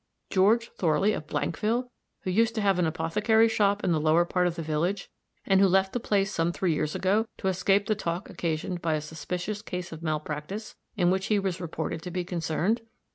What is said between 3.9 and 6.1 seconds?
the lower part of the village, and who left the